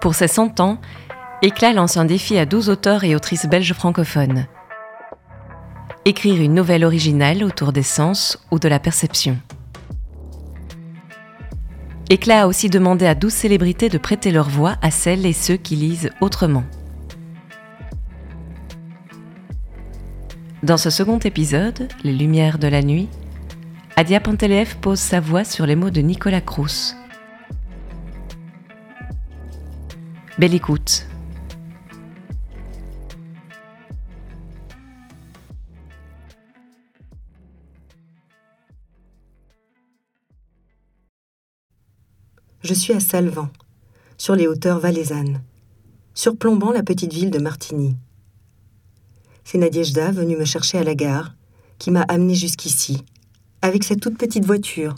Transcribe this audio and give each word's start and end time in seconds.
Pour 0.00 0.14
ses 0.14 0.28
100 0.28 0.60
ans, 0.60 0.80
Éclat 1.42 1.74
lance 1.74 1.98
un 1.98 2.06
défi 2.06 2.38
à 2.38 2.46
12 2.46 2.70
auteurs 2.70 3.04
et 3.04 3.14
autrices 3.14 3.46
belges 3.46 3.74
francophones. 3.74 4.46
Écrire 6.06 6.40
une 6.40 6.54
nouvelle 6.54 6.84
originale 6.84 7.44
autour 7.44 7.72
des 7.72 7.82
sens 7.82 8.38
ou 8.50 8.58
de 8.58 8.68
la 8.68 8.78
perception. 8.78 9.36
Éclat 12.08 12.42
a 12.42 12.46
aussi 12.46 12.70
demandé 12.70 13.06
à 13.06 13.14
12 13.14 13.32
célébrités 13.32 13.90
de 13.90 13.98
prêter 13.98 14.30
leur 14.30 14.48
voix 14.48 14.76
à 14.80 14.90
celles 14.90 15.26
et 15.26 15.34
ceux 15.34 15.56
qui 15.56 15.76
lisent 15.76 16.10
autrement. 16.20 16.64
Dans 20.62 20.78
ce 20.78 20.90
second 20.90 21.18
épisode, 21.18 21.88
Les 22.04 22.12
Lumières 22.12 22.58
de 22.58 22.68
la 22.68 22.82
Nuit, 22.82 23.08
Adia 23.96 24.20
Panteleev 24.20 24.76
pose 24.80 24.98
sa 24.98 25.20
voix 25.20 25.44
sur 25.44 25.66
les 25.66 25.76
mots 25.76 25.90
de 25.90 26.00
Nicolas 26.00 26.40
Crous. 26.40 26.96
Belle 30.38 30.54
écoute. 30.54 31.06
Je 42.62 42.74
suis 42.74 42.92
à 42.92 43.00
Salvan, 43.00 43.48
sur 44.16 44.36
les 44.36 44.46
hauteurs 44.46 44.78
valaisannes, 44.78 45.42
surplombant 46.14 46.70
la 46.70 46.82
petite 46.82 47.12
ville 47.12 47.30
de 47.30 47.38
Martigny. 47.38 47.96
C'est 49.44 49.58
Nadiejda 49.58 50.12
venue 50.12 50.36
me 50.36 50.44
chercher 50.44 50.78
à 50.78 50.84
la 50.84 50.94
gare, 50.94 51.34
qui 51.78 51.90
m'a 51.90 52.02
amené 52.02 52.34
jusqu'ici, 52.34 53.04
avec 53.62 53.82
cette 53.82 54.00
toute 54.00 54.16
petite 54.16 54.44
voiture, 54.44 54.94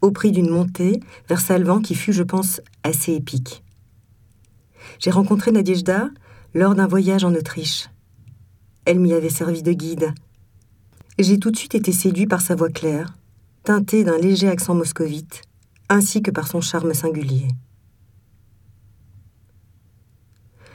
au 0.00 0.10
prix 0.10 0.32
d'une 0.32 0.50
montée 0.50 1.00
vers 1.28 1.40
Salvan 1.40 1.80
qui 1.80 1.94
fut, 1.94 2.12
je 2.12 2.22
pense, 2.22 2.60
assez 2.82 3.12
épique. 3.12 3.62
J'ai 4.98 5.10
rencontré 5.10 5.52
Nadiejda 5.52 6.10
lors 6.54 6.74
d'un 6.74 6.86
voyage 6.86 7.24
en 7.24 7.34
Autriche. 7.34 7.88
Elle 8.84 8.98
m'y 8.98 9.12
avait 9.12 9.30
servi 9.30 9.62
de 9.62 9.72
guide. 9.72 10.12
J'ai 11.18 11.38
tout 11.38 11.50
de 11.50 11.56
suite 11.56 11.74
été 11.74 11.92
séduit 11.92 12.26
par 12.26 12.40
sa 12.40 12.54
voix 12.54 12.70
claire, 12.70 13.16
teintée 13.62 14.04
d'un 14.04 14.18
léger 14.18 14.48
accent 14.48 14.74
moscovite, 14.74 15.42
ainsi 15.88 16.22
que 16.22 16.30
par 16.30 16.48
son 16.48 16.60
charme 16.60 16.94
singulier. 16.94 17.48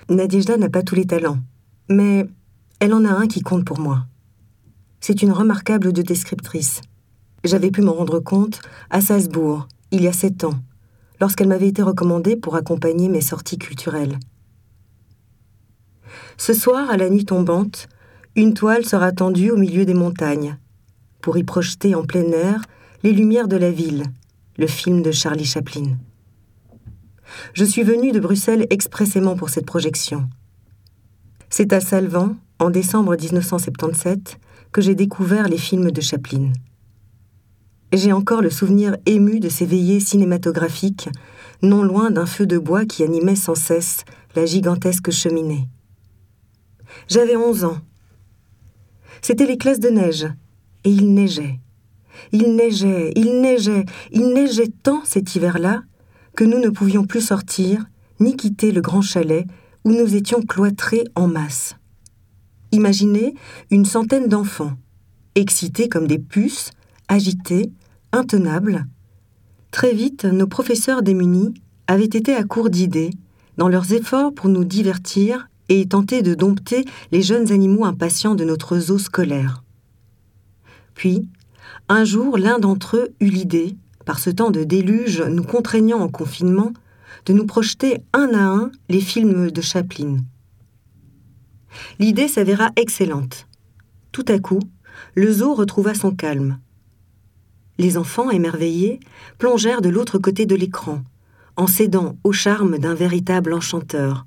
Nadejda 0.09 0.57
n'a 0.57 0.69
pas 0.69 0.83
tous 0.83 0.95
les 0.95 1.05
talents, 1.05 1.39
mais 1.89 2.27
elle 2.79 2.93
en 2.93 3.03
a 3.03 3.09
un 3.09 3.27
qui 3.27 3.41
compte 3.41 3.65
pour 3.65 3.79
moi. 3.79 4.05
C'est 5.01 5.21
une 5.21 5.31
remarquable 5.31 5.91
de 5.91 6.01
descriptrice. 6.01 6.81
J'avais 7.43 7.71
pu 7.71 7.81
m'en 7.81 7.93
rendre 7.93 8.19
compte 8.19 8.61
à 8.89 9.01
Salzbourg, 9.01 9.67
il 9.91 10.01
y 10.01 10.07
a 10.07 10.13
sept 10.13 10.43
ans, 10.43 10.59
lorsqu'elle 11.19 11.47
m'avait 11.47 11.67
été 11.67 11.81
recommandée 11.81 12.35
pour 12.35 12.55
accompagner 12.55 13.09
mes 13.09 13.21
sorties 13.21 13.57
culturelles. 13.57 14.19
Ce 16.37 16.53
soir, 16.53 16.89
à 16.89 16.97
la 16.97 17.09
nuit 17.09 17.25
tombante, 17.25 17.87
une 18.35 18.53
toile 18.53 18.85
sera 18.85 19.11
tendue 19.11 19.49
au 19.49 19.57
milieu 19.57 19.85
des 19.85 19.93
montagnes, 19.93 20.57
pour 21.21 21.37
y 21.37 21.43
projeter 21.43 21.95
en 21.95 22.03
plein 22.03 22.31
air 22.31 22.61
les 23.03 23.11
lumières 23.11 23.47
de 23.47 23.57
la 23.57 23.71
ville, 23.71 24.03
le 24.57 24.67
film 24.67 25.01
de 25.01 25.11
Charlie 25.11 25.45
Chaplin. 25.45 25.97
Je 27.53 27.65
suis 27.65 27.83
venu 27.83 28.11
de 28.11 28.19
Bruxelles 28.19 28.67
expressément 28.69 29.35
pour 29.35 29.49
cette 29.49 29.65
projection. 29.65 30.29
C'est 31.49 31.73
à 31.73 31.79
Salvan, 31.79 32.35
en 32.59 32.69
décembre 32.69 33.15
1977, 33.15 34.39
que 34.71 34.81
j'ai 34.81 34.95
découvert 34.95 35.47
les 35.47 35.57
films 35.57 35.91
de 35.91 36.01
Chaplin. 36.01 36.51
J'ai 37.93 38.11
encore 38.11 38.41
le 38.41 38.49
souvenir 38.49 38.97
ému 39.05 39.39
de 39.39 39.47
ces 39.47 39.65
veillées 39.65 40.01
cinématographiques, 40.01 41.09
non 41.61 41.83
loin 41.83 42.11
d'un 42.11 42.25
feu 42.25 42.45
de 42.45 42.57
bois 42.57 42.85
qui 42.85 43.03
animait 43.03 43.37
sans 43.37 43.55
cesse 43.55 44.03
la 44.35 44.45
gigantesque 44.45 45.09
cheminée. 45.09 45.69
J'avais 47.07 47.37
onze 47.37 47.63
ans. 47.63 47.77
C'étaient 49.21 49.45
les 49.45 49.57
classes 49.57 49.79
de 49.79 49.89
neige, 49.89 50.27
et 50.83 50.89
il 50.89 51.13
neigeait. 51.13 51.59
Il 52.33 52.55
neigeait, 52.55 53.13
il 53.15 53.41
neigeait, 53.41 53.85
il 54.11 54.33
neigeait 54.33 54.71
tant 54.83 55.01
cet 55.05 55.35
hiver-là 55.35 55.83
que 56.35 56.43
nous 56.43 56.59
ne 56.59 56.69
pouvions 56.69 57.05
plus 57.05 57.21
sortir 57.21 57.85
ni 58.19 58.35
quitter 58.35 58.71
le 58.71 58.81
grand 58.81 59.01
chalet 59.01 59.45
où 59.85 59.91
nous 59.91 60.15
étions 60.15 60.41
cloîtrés 60.41 61.05
en 61.15 61.27
masse. 61.27 61.75
Imaginez 62.73 63.33
une 63.71 63.85
centaine 63.85 64.27
d'enfants, 64.27 64.73
excités 65.35 65.87
comme 65.87 66.07
des 66.07 66.19
puces, 66.19 66.71
agités, 67.07 67.71
intenables. 68.11 68.85
Très 69.71 69.93
vite, 69.93 70.25
nos 70.25 70.47
professeurs 70.47 71.01
démunis 71.01 71.53
avaient 71.87 72.05
été 72.05 72.35
à 72.35 72.43
court 72.43 72.69
d'idées 72.69 73.11
dans 73.57 73.69
leurs 73.69 73.93
efforts 73.93 74.33
pour 74.33 74.49
nous 74.49 74.63
divertir 74.63 75.49
et 75.69 75.87
tenter 75.87 76.21
de 76.21 76.33
dompter 76.33 76.85
les 77.11 77.21
jeunes 77.21 77.51
animaux 77.51 77.85
impatients 77.85 78.35
de 78.35 78.43
notre 78.43 78.79
zoo 78.79 78.97
scolaire. 78.97 79.63
Puis, 80.93 81.27
un 81.89 82.05
jour, 82.05 82.37
l'un 82.37 82.59
d'entre 82.59 82.97
eux 82.97 83.09
eut 83.19 83.29
l'idée, 83.29 83.75
par 84.05 84.19
ce 84.19 84.29
temps 84.29 84.51
de 84.51 84.63
déluge 84.63 85.21
nous 85.21 85.43
contraignant 85.43 85.99
en 85.99 86.09
confinement, 86.09 86.71
de 87.25 87.33
nous 87.33 87.45
projeter 87.45 88.01
un 88.13 88.33
à 88.33 88.41
un 88.41 88.71
les 88.89 89.01
films 89.01 89.51
de 89.51 89.61
Chaplin. 89.61 90.17
L'idée 91.99 92.27
s'avéra 92.27 92.71
excellente. 92.75 93.47
Tout 94.11 94.25
à 94.27 94.39
coup, 94.39 94.59
le 95.15 95.31
zoo 95.31 95.53
retrouva 95.53 95.93
son 95.93 96.11
calme. 96.11 96.59
Les 97.77 97.97
enfants, 97.97 98.31
émerveillés, 98.31 98.99
plongèrent 99.37 99.81
de 99.81 99.89
l'autre 99.89 100.17
côté 100.17 100.45
de 100.45 100.55
l'écran, 100.55 101.03
en 101.55 101.67
cédant 101.67 102.17
au 102.23 102.31
charme 102.31 102.77
d'un 102.77 102.95
véritable 102.95 103.53
enchanteur, 103.53 104.25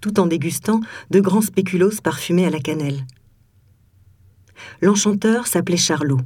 tout 0.00 0.20
en 0.20 0.26
dégustant 0.26 0.80
de 1.10 1.20
grands 1.20 1.40
spéculoos 1.40 2.00
parfumés 2.02 2.46
à 2.46 2.50
la 2.50 2.60
cannelle. 2.60 3.06
L'enchanteur 4.80 5.46
s'appelait 5.46 5.76
Charlot. 5.76 6.20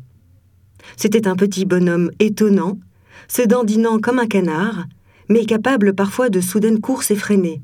C'était 0.97 1.26
un 1.26 1.36
petit 1.36 1.64
bonhomme 1.64 2.10
étonnant, 2.19 2.78
se 3.28 3.42
dandinant 3.42 3.98
comme 3.98 4.18
un 4.18 4.26
canard, 4.26 4.84
mais 5.28 5.44
capable 5.44 5.94
parfois 5.94 6.28
de 6.28 6.41
soudaines 6.41 6.80
courses 6.80 7.10
effrénées, 7.10 7.62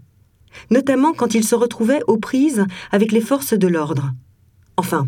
notamment 0.70 1.12
quand 1.12 1.34
il 1.34 1.44
se 1.44 1.54
retrouvait 1.54 2.02
aux 2.06 2.16
prises 2.18 2.64
avec 2.90 3.12
les 3.12 3.20
forces 3.20 3.54
de 3.54 3.68
l'ordre. 3.68 4.12
Enfin, 4.76 5.06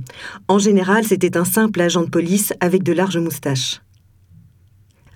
en 0.48 0.58
général, 0.58 1.04
c'était 1.04 1.36
un 1.36 1.44
simple 1.44 1.80
agent 1.80 2.02
de 2.02 2.10
police 2.10 2.52
avec 2.60 2.82
de 2.82 2.92
larges 2.92 3.18
moustaches. 3.18 3.80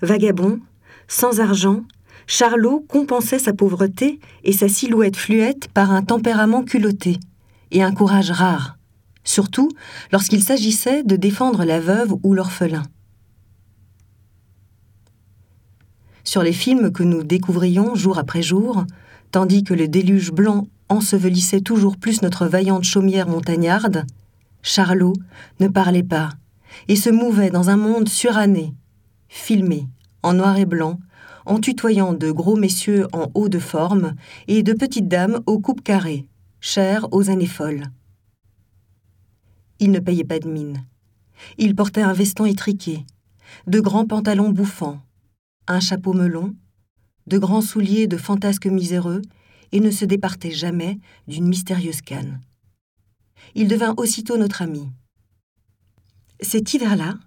Vagabond, 0.01 0.59
sans 1.07 1.39
argent, 1.39 1.83
Charlot 2.27 2.85
compensait 2.87 3.39
sa 3.39 3.53
pauvreté 3.53 4.19
et 4.43 4.53
sa 4.53 4.67
silhouette 4.67 5.17
fluette 5.17 5.67
par 5.73 5.91
un 5.91 6.03
tempérament 6.03 6.63
culotté 6.63 7.17
et 7.71 7.83
un 7.83 7.93
courage 7.93 8.31
rare 8.31 8.79
surtout 9.29 9.69
lorsqu'il 10.11 10.43
s'agissait 10.43 11.03
de 11.03 11.15
défendre 11.15 11.63
la 11.63 11.79
veuve 11.79 12.15
ou 12.23 12.33
l'orphelin. 12.33 12.83
Sur 16.23 16.43
les 16.43 16.53
films 16.53 16.91
que 16.91 17.03
nous 17.03 17.23
découvrions 17.23 17.95
jour 17.95 18.17
après 18.19 18.41
jour, 18.41 18.85
tandis 19.31 19.63
que 19.63 19.73
le 19.73 19.87
déluge 19.87 20.31
blanc 20.31 20.67
ensevelissait 20.89 21.61
toujours 21.61 21.97
plus 21.97 22.21
notre 22.21 22.47
vaillante 22.47 22.83
chaumière 22.83 23.27
montagnarde, 23.27 24.05
Charlot 24.61 25.13
ne 25.59 25.67
parlait 25.67 26.03
pas 26.03 26.31
et 26.87 26.95
se 26.95 27.09
mouvait 27.09 27.49
dans 27.49 27.69
un 27.69 27.77
monde 27.77 28.09
suranné, 28.09 28.73
filmé, 29.27 29.87
en 30.23 30.33
noir 30.33 30.57
et 30.57 30.65
blanc, 30.65 30.99
en 31.45 31.59
tutoyant 31.59 32.13
de 32.13 32.31
gros 32.31 32.55
messieurs 32.55 33.07
en 33.13 33.31
haut 33.33 33.49
de 33.49 33.59
forme 33.59 34.13
et 34.47 34.63
de 34.63 34.73
petites 34.73 35.07
dames 35.07 35.41
aux 35.45 35.59
coupes 35.59 35.83
carrées, 35.83 36.27
chères 36.59 37.07
aux 37.11 37.29
années 37.29 37.47
folles. 37.47 37.85
Il 39.79 39.91
ne 39.91 39.99
payait 39.99 40.25
pas 40.25 40.39
de 40.39 40.49
mine. 40.49 40.85
Il 41.57 41.75
portait 41.75 42.01
un 42.01 42.13
veston 42.13 42.45
étriqué, 42.45 43.05
de 43.65 43.79
grands 43.79 44.05
pantalons 44.05 44.49
bouffants, 44.49 44.99
un 45.67 45.79
chapeau 45.79 46.13
melon, 46.13 46.53
de 47.27 47.37
grands 47.37 47.61
souliers 47.61 48.07
de 48.07 48.17
fantasques 48.17 48.67
miséreux, 48.67 49.21
et 49.71 49.79
ne 49.79 49.91
se 49.91 50.05
départait 50.05 50.51
jamais 50.51 50.99
d'une 51.27 51.47
mystérieuse 51.47 52.01
canne. 52.01 52.41
Il 53.55 53.67
devint 53.67 53.93
aussitôt 53.97 54.37
notre 54.37 54.61
ami. 54.61 54.87
Cet 56.41 56.73
hiver-là, 56.73 57.17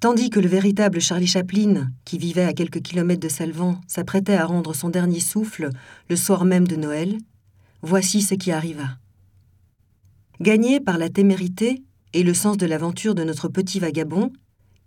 tandis 0.00 0.30
que 0.30 0.40
le 0.40 0.48
véritable 0.48 1.00
Charlie 1.00 1.26
Chaplin, 1.26 1.90
qui 2.04 2.18
vivait 2.18 2.44
à 2.44 2.52
quelques 2.52 2.82
kilomètres 2.82 3.20
de 3.20 3.28
Salvan, 3.28 3.80
s'apprêtait 3.86 4.34
à 4.34 4.46
rendre 4.46 4.74
son 4.74 4.88
dernier 4.88 5.20
souffle 5.20 5.70
le 6.08 6.16
soir 6.16 6.44
même 6.44 6.66
de 6.66 6.76
Noël, 6.76 7.18
voici 7.82 8.22
ce 8.22 8.34
qui 8.34 8.50
arriva. 8.50 8.98
Gagné 10.40 10.80
par 10.80 10.98
la 10.98 11.08
témérité 11.08 11.82
et 12.14 12.24
le 12.24 12.34
sens 12.34 12.56
de 12.56 12.66
l'aventure 12.66 13.14
de 13.14 13.22
notre 13.22 13.48
petit 13.48 13.78
vagabond, 13.78 14.32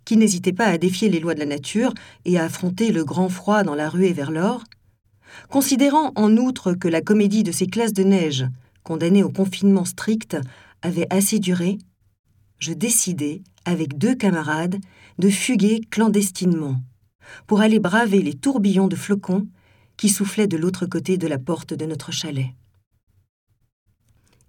qui 0.04 0.16
n'hésitait 0.16 0.52
pas 0.52 0.66
à 0.66 0.78
défier 0.78 1.08
les 1.08 1.18
lois 1.18 1.34
de 1.34 1.40
la 1.40 1.46
nature 1.46 1.94
et 2.24 2.38
à 2.38 2.44
affronter 2.44 2.92
le 2.92 3.04
grand 3.04 3.28
froid 3.28 3.62
dans 3.62 3.74
la 3.74 3.88
ruée 3.88 4.12
vers 4.12 4.30
l'or, 4.30 4.64
considérant 5.48 6.12
en 6.14 6.36
outre 6.36 6.74
que 6.74 6.88
la 6.88 7.00
comédie 7.00 7.42
de 7.42 7.52
ces 7.52 7.66
classes 7.66 7.92
de 7.92 8.04
neige, 8.04 8.46
condamnées 8.86 9.24
au 9.24 9.30
confinement 9.30 9.84
strict, 9.84 10.36
avait 10.80 11.08
assez 11.10 11.40
duré, 11.40 11.78
je 12.60 12.72
décidai, 12.72 13.42
avec 13.64 13.98
deux 13.98 14.14
camarades, 14.14 14.76
de 15.18 15.28
fuguer 15.28 15.80
clandestinement, 15.90 16.80
pour 17.48 17.60
aller 17.60 17.80
braver 17.80 18.22
les 18.22 18.34
tourbillons 18.34 18.86
de 18.86 18.94
flocons 18.94 19.48
qui 19.96 20.08
soufflait 20.08 20.46
de 20.46 20.56
l'autre 20.56 20.86
côté 20.86 21.18
de 21.18 21.26
la 21.26 21.38
porte 21.38 21.74
de 21.74 21.84
notre 21.84 22.12
chalet. 22.12 22.50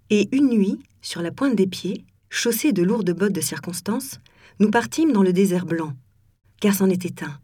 Et 0.08 0.28
une 0.30 0.50
nuit, 0.50 0.78
sur 1.02 1.20
la 1.20 1.32
pointe 1.32 1.56
des 1.56 1.66
pieds, 1.66 2.04
chaussés 2.30 2.72
de 2.72 2.84
lourdes 2.84 3.10
bottes 3.10 3.32
de 3.32 3.40
circonstance, 3.40 4.20
nous 4.60 4.70
partîmes 4.70 5.12
dans 5.12 5.24
le 5.24 5.32
désert 5.32 5.66
blanc, 5.66 5.94
car 6.60 6.74
c'en 6.74 6.88
était 6.88 7.24
un. 7.24 7.40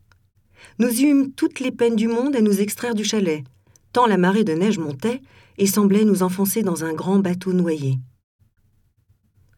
Nous 0.79 1.01
eûmes 1.01 1.33
toutes 1.33 1.59
les 1.59 1.73
peines 1.73 1.97
du 1.97 2.07
monde 2.07 2.37
à 2.37 2.41
nous 2.41 2.61
extraire 2.61 2.95
du 2.95 3.05
chalet, 3.05 3.43
tant 3.95 4.07
la 4.07 4.19
marée 4.19 4.43
de 4.43 4.53
neige 4.53 4.79
montait 4.79 5.23
et 5.57 5.69
semblait 5.69 6.05
nous 6.05 6.25
enfoncer 6.25 6.63
dans 6.63 6.85
un 6.85 6.93
grand 6.93 7.21
bateau 7.21 7.53
noyé. 7.53 8.01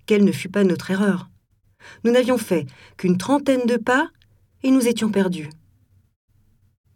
Quelle 0.04 0.24
ne 0.24 0.30
fut 0.30 0.50
pas 0.50 0.62
notre 0.62 0.90
erreur 0.90 1.30
Nous 2.04 2.12
n'avions 2.12 2.36
fait 2.36 2.66
qu'une 2.98 3.16
trentaine 3.16 3.66
de 3.66 3.78
pas 3.78 4.10
et 4.62 4.70
nous 4.70 4.86
étions 4.86 5.10
perdus. 5.10 5.48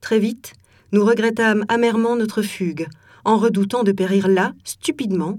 Très 0.02 0.18
vite, 0.18 0.52
nous 0.92 1.02
regrettâmes 1.02 1.64
amèrement 1.68 2.14
notre 2.14 2.42
fugue, 2.42 2.86
en 3.24 3.38
redoutant 3.38 3.84
de 3.84 3.92
périr 3.92 4.28
là, 4.28 4.52
stupidement, 4.62 5.38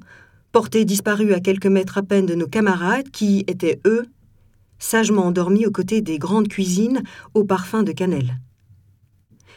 portés 0.51 0.85
disparus 0.85 1.33
à 1.33 1.39
quelques 1.39 1.67
mètres 1.67 1.99
à 1.99 2.03
peine 2.03 2.25
de 2.25 2.35
nos 2.35 2.47
camarades 2.47 3.11
qui 3.11 3.43
étaient, 3.45 3.79
eux, 3.85 4.07
sagement 4.79 5.27
endormis 5.27 5.67
aux 5.67 5.71
côtés 5.71 6.01
des 6.01 6.17
grandes 6.17 6.47
cuisines 6.47 7.03
au 7.35 7.43
parfum 7.43 7.83
de 7.83 7.91
cannelle. 7.91 8.39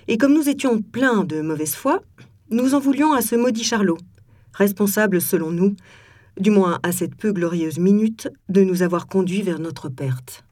Et 0.09 0.19
comme 0.19 0.35
nous 0.35 0.51
étions 0.51 0.83
pleins 0.83 1.25
de 1.25 1.41
mauvaise 1.41 1.75
foi, 1.75 2.03
nous 2.51 2.75
en 2.75 2.81
voulions 2.81 3.13
à 3.13 3.23
ce 3.23 3.37
maudit 3.37 3.65
Charlot, 3.65 3.99
responsable, 4.53 5.21
selon 5.21 5.51
nous, 5.51 5.77
du 6.39 6.51
moins 6.51 6.79
à 6.83 6.93
cette 6.93 7.15
peu 7.15 7.33
glorieuse 7.33 7.79
minute, 7.79 8.29
de 8.49 8.63
nous 8.63 8.83
avoir 8.83 9.07
conduits 9.07 9.43
vers 9.43 9.59
notre 9.59 9.89
perte. 9.89 10.45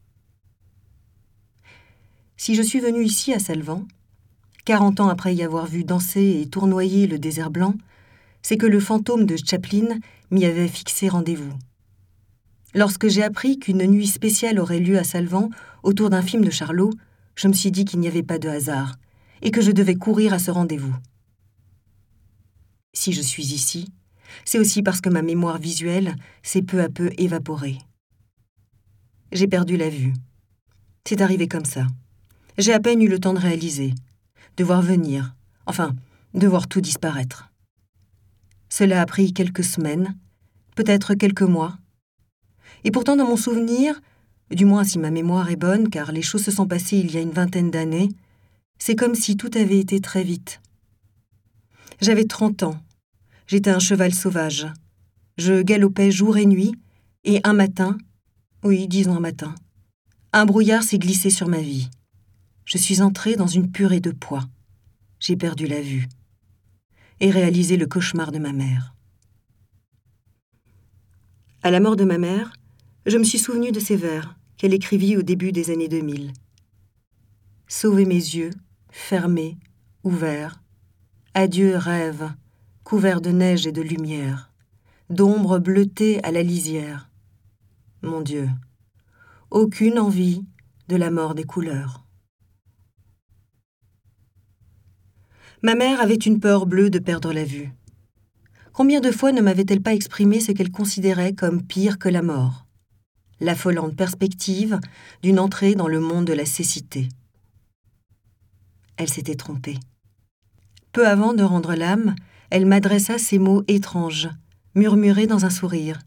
Si 2.37 2.55
je 2.55 2.63
suis 2.63 2.81
venu 2.81 3.05
ici 3.05 3.33
à 3.33 3.39
Salvan, 3.39 3.87
quarante 4.65 5.01
ans 5.01 5.09
après 5.09 5.35
y 5.35 5.43
avoir 5.43 5.67
vu 5.67 5.85
danser 5.85 6.41
et 6.41 6.49
tournoyer 6.49 7.07
le 7.07 7.19
désert 7.19 7.51
blanc, 7.51 7.75
c'est 8.43 8.57
que 8.57 8.67
le 8.67 8.81
fantôme 8.81 9.27
de 9.27 9.37
Chaplin 9.37 9.99
m'y 10.31 10.45
avait 10.45 10.69
fixé 10.69 11.09
rendez-vous. 11.09 11.53
Lorsque 12.75 13.09
j'ai 13.09 13.23
appris 13.23 13.59
qu'une 13.59 13.87
nuit 13.87 14.07
spéciale 14.07 14.59
aurait 14.59 14.81
lieu 14.81 14.99
à 14.99 15.05
Salvan 15.05 15.51
autour 15.83 16.11
d'un 16.11 16.23
film 16.23 16.45
de 16.45 16.51
Charlot, 16.51 16.91
je 17.35 17.49
me 17.49 17.53
suis 17.53 17.71
dit 17.71 17.85
qu'il 17.85 18.01
n'y 18.01 18.09
avait 18.09 18.23
pas 18.23 18.39
de 18.39 18.49
hasard 18.49 18.97
et 19.43 19.51
que 19.51 19.61
je 19.61 19.73
devais 19.73 19.97
courir 19.97 20.33
à 20.33 20.39
ce 20.39 20.51
rendez-vous. 20.51 20.95
Si 22.95 23.13
je 23.13 23.23
suis 23.23 23.55
ici, 23.55 23.89
c'est 24.45 24.59
aussi 24.59 24.83
parce 24.83 25.01
que 25.01 25.09
ma 25.09 25.23
mémoire 25.23 25.59
visuelle 25.59 26.17
s'est 26.43 26.63
peu 26.63 26.83
à 26.83 26.89
peu 26.89 27.11
évaporée. 27.19 27.79
J'ai 29.33 29.47
perdu 29.47 29.77
la 29.77 29.89
vue. 29.89 30.13
C'est 31.07 31.21
arrivé 31.21 31.49
comme 31.49 31.65
ça. 31.65 31.87
J'ai 32.59 32.73
à 32.73 32.81
peine 32.81 33.03
eu 33.03 33.09
le 33.09 33.19
temps 33.19 33.33
de 33.33 33.39
réaliser, 33.39 33.95
de 34.57 34.65
voir 34.65 34.83
venir, 34.83 35.35
enfin, 35.67 35.95
de 36.35 36.47
voir 36.47 36.69
tout 36.69 36.81
disparaître. 36.81 37.51
Cela 38.69 39.01
a 39.01 39.07
pris 39.07 39.33
quelques 39.33 39.65
semaines, 39.65 40.17
peut-être 40.77 41.15
quelques 41.15 41.43
mois. 41.43 41.79
Et 42.85 42.91
pourtant, 42.91 43.17
dans 43.17 43.27
mon 43.27 43.37
souvenir, 43.37 44.01
du 44.51 44.65
moins 44.65 44.85
si 44.85 44.99
ma 44.99 45.11
mémoire 45.11 45.51
est 45.51 45.57
bonne, 45.57 45.89
car 45.89 46.13
les 46.13 46.23
choses 46.23 46.45
se 46.45 46.51
sont 46.51 46.67
passées 46.67 46.99
il 46.99 47.11
y 47.11 47.17
a 47.17 47.23
une 47.23 47.31
vingtaine 47.31 47.71
d'années, 47.71 48.11
c'est 48.79 48.97
comme 48.97 49.15
si 49.15 49.37
tout 49.37 49.51
avait 49.55 49.79
été 49.79 50.01
très 50.01 50.25
vite. 50.25 50.61
J'avais 52.03 52.25
trente 52.25 52.65
ans. 52.65 52.83
J'étais 53.47 53.71
un 53.71 53.79
cheval 53.79 54.13
sauvage. 54.13 54.67
Je 55.39 55.63
galopais 55.63 56.11
jour 56.11 56.37
et 56.37 56.47
nuit, 56.47 56.75
et 57.23 57.41
un 57.45 57.53
matin, 57.53 57.97
oui, 58.65 58.89
disons 58.89 59.15
un 59.15 59.21
matin, 59.21 59.55
un 60.33 60.45
brouillard 60.45 60.83
s'est 60.83 60.99
glissé 60.99 61.31
sur 61.31 61.47
ma 61.47 61.61
vie. 61.61 61.89
Je 62.65 62.77
suis 62.77 63.03
entré 63.03 63.37
dans 63.37 63.47
une 63.47 63.71
purée 63.71 64.01
de 64.01 64.11
poids. 64.11 64.49
J'ai 65.21 65.37
perdu 65.37 65.69
la 65.69 65.81
vue 65.81 66.09
et 67.21 67.31
réaliser 67.31 67.77
le 67.77 67.87
cauchemar 67.87 68.33
de 68.33 68.41
ma 68.41 68.53
mère. 68.53 68.97
À 71.63 71.71
la 71.71 71.79
mort 71.79 71.95
de 71.95 72.05
ma 72.05 72.19
mère, 72.19 72.53
je 73.07 73.17
me 73.17 73.23
suis 73.25 73.39
souvenu 73.39 73.71
de 73.71 73.79
ces 73.79 73.95
vers 73.95 74.37
qu'elle 74.57 74.75
écrivit 74.75 75.17
au 75.17 75.23
début 75.23 75.53
des 75.53 75.71
années 75.71 75.89
2000. 75.89 76.33
Sauvez 77.69 78.07
mes 78.07 78.15
yeux, 78.15 78.51
fermés, 78.91 79.57
ouverts. 80.03 80.62
Adieu 81.35 81.79
rêve, 81.79 82.31
couvert 82.85 83.23
de 83.23 83.31
neige 83.31 83.67
et 83.67 83.73
de 83.73 83.81
lumière, 83.81 84.53
d'ombre 85.09 85.59
bleutée 85.59 86.23
à 86.23 86.31
la 86.31 86.43
lisière. 86.43 87.09
Mon 88.03 88.21
Dieu, 88.21 88.51
aucune 89.51 89.99
envie 89.99 90.45
de 90.89 90.97
la 90.97 91.11
mort 91.11 91.35
des 91.35 91.45
couleurs. 91.45 92.05
Ma 95.63 95.75
mère 95.75 96.03
avait 96.03 96.17
une 96.17 96.39
peur 96.39 96.67
bleue 96.67 96.91
de 96.91 96.99
perdre 96.99 97.33
la 97.33 97.45
vue. 97.45 97.73
Combien 98.75 99.01
de 99.01 99.11
fois 99.11 99.33
ne 99.33 99.41
m'avait-elle 99.41 99.81
pas 99.81 99.95
exprimé 99.95 100.39
ce 100.39 100.53
qu'elle 100.53 100.71
considérait 100.71 101.33
comme 101.33 101.67
pire 101.67 101.99
que 101.99 102.11
la 102.11 102.21
mort? 102.21 102.67
L'affolante 103.41 103.97
perspective 103.97 104.79
d'une 105.23 105.39
entrée 105.39 105.77
dans 105.77 105.89
le 105.89 105.99
monde 105.99 106.27
de 106.27 106.35
la 106.35 106.45
cécité. 106.45 107.09
Elle 108.99 109.09
s'était 109.09 109.35
trompée. 109.35 109.79
Peu 110.93 111.09
avant 111.09 111.33
de 111.33 111.43
rendre 111.43 111.75
l'âme, 111.75 112.15
elle 112.51 112.67
m'adressa 112.67 113.19
ces 113.19 113.39
mots 113.39 113.65
étranges, 113.67 114.29
murmurés 114.75 115.27
dans 115.27 115.47
un 115.47 115.51
sourire. 115.51 115.99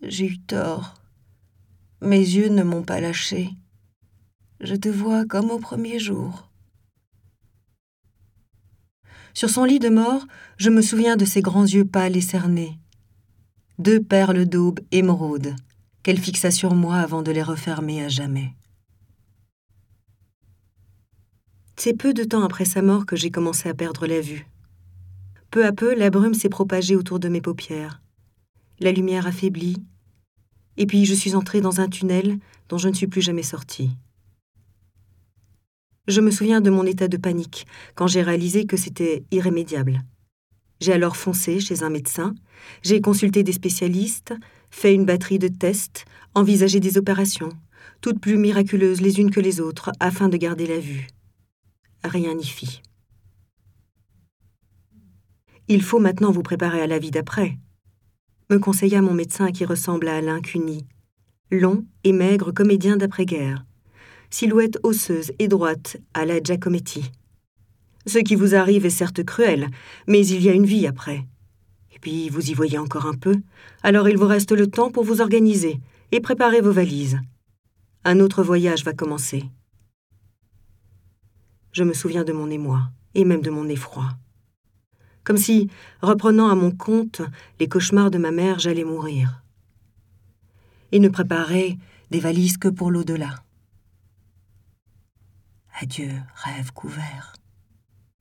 J'ai 0.00 0.26
eu 0.26 0.38
tort. 0.38 0.94
Mes 2.00 2.18
yeux 2.18 2.48
ne 2.48 2.62
m'ont 2.62 2.84
pas 2.84 3.00
lâché. 3.00 3.50
Je 4.60 4.76
te 4.76 4.88
vois 4.88 5.24
comme 5.26 5.50
au 5.50 5.58
premier 5.58 5.98
jour. 5.98 6.48
Sur 9.34 9.50
son 9.50 9.64
lit 9.64 9.80
de 9.80 9.88
mort, 9.88 10.24
je 10.56 10.70
me 10.70 10.80
souviens 10.80 11.16
de 11.16 11.24
ses 11.24 11.42
grands 11.42 11.66
yeux 11.66 11.84
pâles 11.84 12.16
et 12.16 12.20
cernés. 12.20 12.78
Deux 13.78 14.02
perles 14.02 14.46
d'aube 14.46 14.80
émeraude 14.92 15.56
qu'elle 16.02 16.20
fixa 16.20 16.52
sur 16.52 16.74
moi 16.74 16.98
avant 16.98 17.22
de 17.22 17.32
les 17.32 17.42
refermer 17.42 18.04
à 18.04 18.08
jamais. 18.08 18.54
C'est 21.78 21.94
peu 21.94 22.14
de 22.14 22.24
temps 22.24 22.42
après 22.42 22.64
sa 22.64 22.80
mort 22.80 23.04
que 23.04 23.16
j'ai 23.16 23.30
commencé 23.30 23.68
à 23.68 23.74
perdre 23.74 24.06
la 24.06 24.20
vue. 24.20 24.46
Peu 25.50 25.66
à 25.66 25.72
peu, 25.72 25.94
la 25.94 26.08
brume 26.10 26.34
s'est 26.34 26.48
propagée 26.48 26.96
autour 26.96 27.20
de 27.20 27.28
mes 27.28 27.42
paupières. 27.42 28.00
La 28.80 28.92
lumière 28.92 29.26
affaiblit, 29.26 29.82
et 30.78 30.86
puis 30.86 31.04
je 31.04 31.14
suis 31.14 31.34
entrée 31.34 31.60
dans 31.60 31.80
un 31.80 31.88
tunnel 31.88 32.38
dont 32.68 32.78
je 32.78 32.88
ne 32.88 32.94
suis 32.94 33.06
plus 33.06 33.20
jamais 33.20 33.42
sortie. 33.42 33.90
Je 36.08 36.20
me 36.20 36.30
souviens 36.30 36.60
de 36.60 36.70
mon 36.70 36.84
état 36.84 37.08
de 37.08 37.16
panique 37.16 37.66
quand 37.94 38.06
j'ai 38.06 38.22
réalisé 38.22 38.64
que 38.64 38.76
c'était 38.76 39.24
irrémédiable. 39.30 40.02
J'ai 40.80 40.92
alors 40.92 41.16
foncé 41.16 41.60
chez 41.60 41.82
un 41.82 41.90
médecin, 41.90 42.34
j'ai 42.82 43.00
consulté 43.00 43.42
des 43.42 43.52
spécialistes, 43.52 44.34
fait 44.70 44.94
une 44.94 45.06
batterie 45.06 45.38
de 45.38 45.48
tests, 45.48 46.04
envisagé 46.34 46.80
des 46.80 46.98
opérations, 46.98 47.50
toutes 48.00 48.20
plus 48.20 48.36
miraculeuses 48.36 49.00
les 49.00 49.20
unes 49.20 49.30
que 49.30 49.40
les 49.40 49.60
autres, 49.60 49.90
afin 50.00 50.28
de 50.28 50.36
garder 50.36 50.66
la 50.66 50.78
vue. 50.78 51.06
Rien 52.06 52.34
n'y 52.34 52.46
fit. 52.46 52.82
Il 55.68 55.82
faut 55.82 55.98
maintenant 55.98 56.30
vous 56.30 56.42
préparer 56.42 56.80
à 56.80 56.86
la 56.86 56.98
vie 56.98 57.10
d'après, 57.10 57.58
me 58.50 58.58
conseilla 58.58 59.02
mon 59.02 59.14
médecin 59.14 59.50
qui 59.50 59.64
ressemble 59.64 60.08
à 60.08 60.16
Alain 60.16 60.40
Cuny, 60.40 60.86
long 61.50 61.84
et 62.04 62.12
maigre 62.12 62.52
comédien 62.52 62.96
d'après-guerre 62.96 63.64
silhouette 64.30 64.78
osseuse 64.82 65.32
et 65.38 65.48
droite 65.48 65.96
à 66.14 66.24
la 66.24 66.42
Giacometti. 66.42 67.10
Ce 68.06 68.18
qui 68.18 68.34
vous 68.34 68.54
arrive 68.54 68.86
est 68.86 68.90
certes 68.90 69.24
cruel, 69.24 69.68
mais 70.06 70.26
il 70.26 70.42
y 70.42 70.48
a 70.48 70.52
une 70.52 70.66
vie 70.66 70.86
après. 70.86 71.24
Et 71.94 71.98
puis 71.98 72.28
vous 72.28 72.50
y 72.50 72.54
voyez 72.54 72.78
encore 72.78 73.06
un 73.06 73.14
peu, 73.14 73.36
alors 73.82 74.08
il 74.08 74.16
vous 74.16 74.26
reste 74.26 74.52
le 74.52 74.66
temps 74.66 74.90
pour 74.90 75.04
vous 75.04 75.20
organiser 75.20 75.80
et 76.12 76.20
préparer 76.20 76.60
vos 76.60 76.72
valises. 76.72 77.18
Un 78.04 78.20
autre 78.20 78.42
voyage 78.42 78.84
va 78.84 78.92
commencer. 78.92 79.44
Je 81.76 81.84
me 81.84 81.92
souviens 81.92 82.24
de 82.24 82.32
mon 82.32 82.48
émoi, 82.48 82.90
et 83.12 83.26
même 83.26 83.42
de 83.42 83.50
mon 83.50 83.68
effroi. 83.68 84.16
Comme 85.24 85.36
si, 85.36 85.68
reprenant 86.00 86.48
à 86.48 86.54
mon 86.54 86.70
compte 86.70 87.20
les 87.60 87.68
cauchemars 87.68 88.10
de 88.10 88.16
ma 88.16 88.30
mère, 88.30 88.58
j'allais 88.58 88.82
mourir. 88.82 89.42
Et 90.90 91.00
ne 91.00 91.10
préparer 91.10 91.76
des 92.10 92.18
valises 92.18 92.56
que 92.56 92.68
pour 92.68 92.90
l'au-delà. 92.90 93.44
Adieu, 95.78 96.12
rêve 96.36 96.72
couvert. 96.72 97.34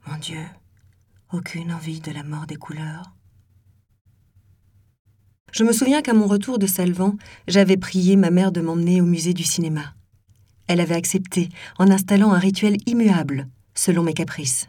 Mon 0.06 0.18
Dieu, 0.18 0.44
aucune 1.32 1.72
envie 1.72 2.02
de 2.02 2.12
la 2.12 2.24
mort 2.24 2.48
des 2.48 2.58
couleurs. 2.58 3.14
Je 5.54 5.64
me 5.64 5.72
souviens 5.72 6.02
qu'à 6.02 6.14
mon 6.14 6.28
retour 6.28 6.60
de 6.60 6.68
Salvan, 6.68 7.16
j'avais 7.48 7.78
prié 7.78 8.18
ma 8.18 8.32
mère 8.32 8.52
de 8.52 8.60
m'emmener 8.60 9.00
au 9.00 9.06
musée 9.06 9.34
du 9.34 9.46
cinéma. 9.46 9.95
Elle 10.67 10.79
avait 10.79 10.95
accepté 10.95 11.50
en 11.77 11.89
installant 11.89 12.34
un 12.34 12.39
rituel 12.39 12.77
immuable, 12.86 13.48
selon 13.74 14.03
mes 14.03 14.13
caprices. 14.13 14.67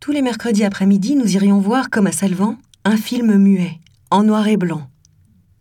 Tous 0.00 0.12
les 0.12 0.22
mercredis 0.22 0.64
après-midi, 0.64 1.16
nous 1.16 1.34
irions 1.34 1.58
voir, 1.58 1.90
comme 1.90 2.06
à 2.06 2.12
Salvan, 2.12 2.56
un 2.84 2.96
film 2.96 3.36
muet, 3.36 3.80
en 4.10 4.22
noir 4.22 4.46
et 4.46 4.56
blanc. 4.56 4.88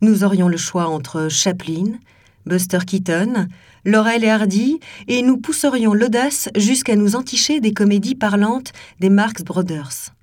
Nous 0.02 0.24
aurions 0.24 0.48
le 0.48 0.58
choix 0.58 0.88
entre 0.88 1.30
Chaplin, 1.30 1.98
Buster 2.46 2.80
Keaton, 2.86 3.48
Laurel 3.86 4.24
et 4.24 4.30
Hardy, 4.30 4.80
et 5.08 5.22
nous 5.22 5.38
pousserions 5.38 5.94
l'audace 5.94 6.50
jusqu'à 6.56 6.96
nous 6.96 7.16
enticher 7.16 7.60
des 7.60 7.74
comédies 7.74 8.16
parlantes 8.16 8.72
des 9.00 9.10
Marx 9.10 9.44
Brothers. 9.44 10.14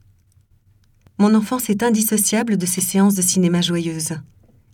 Mon 1.19 1.35
enfance 1.35 1.69
est 1.71 1.83
indissociable 1.83 2.57
de 2.57 2.67
ces 2.67 2.81
séances 2.81 3.15
de 3.15 3.23
cinéma 3.23 3.61
joyeuses. 3.61 4.19